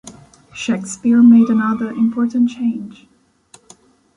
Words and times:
Shakespeare 0.51 1.21
made 1.21 1.49
another 1.49 1.91
important 1.91 2.49
change. 2.49 3.07